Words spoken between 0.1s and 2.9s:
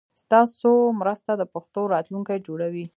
ستاسو مرسته د پښتو راتلونکی جوړوي.